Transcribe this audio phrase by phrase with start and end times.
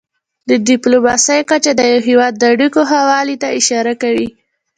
[0.49, 4.27] د ډيپلوماسی کچه د یو هېواد د اړیکو ښهوالي ته اشاره کوي.